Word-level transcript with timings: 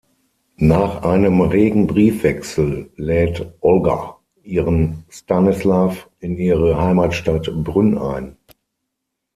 Nach 0.57 1.03
einem 1.03 1.41
regen 1.41 1.85
Briefwechsel 1.85 2.89
lädt 2.95 3.53
Olga 3.61 4.17
ihren 4.41 5.03
Stanislav 5.09 6.09
in 6.19 6.37
ihre 6.39 6.81
Heimatstadt 6.83 7.51
Brünn 7.63 7.99
ein. 7.99 8.35